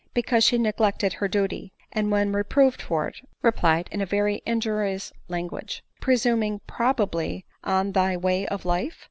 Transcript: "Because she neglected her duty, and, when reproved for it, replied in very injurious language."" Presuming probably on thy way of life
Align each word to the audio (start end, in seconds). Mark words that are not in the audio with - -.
"Because 0.15 0.43
she 0.43 0.57
neglected 0.57 1.13
her 1.13 1.27
duty, 1.27 1.73
and, 1.91 2.09
when 2.09 2.33
reproved 2.33 2.81
for 2.81 3.07
it, 3.07 3.17
replied 3.43 3.87
in 3.91 4.03
very 4.03 4.41
injurious 4.47 5.13
language."" 5.27 5.83
Presuming 6.01 6.59
probably 6.65 7.45
on 7.63 7.91
thy 7.91 8.17
way 8.17 8.47
of 8.47 8.65
life 8.65 8.97